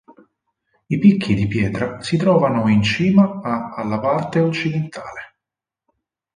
[0.87, 5.35] I picchi di pietra si trovano in cima a alla parte occidentale.